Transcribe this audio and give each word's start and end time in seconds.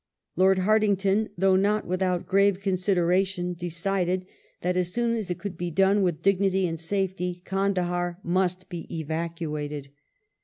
Lord 0.35 0.57
Hartington, 0.57 1.29
though 1.37 1.55
not 1.55 1.85
with 1.85 2.01
out 2.01 2.25
grave 2.25 2.59
consideration,^ 2.59 3.55
decided 3.55 4.25
that 4.61 4.75
as 4.75 4.91
soon 4.91 5.15
as 5.15 5.29
it 5.29 5.37
could 5.37 5.59
be 5.59 5.69
done 5.69 6.01
with 6.01 6.23
dignity 6.23 6.65
and 6.65 6.79
safety 6.79 7.43
Kandahar 7.45 8.17
must 8.23 8.67
be 8.67 8.87
evacuated. 8.91 9.89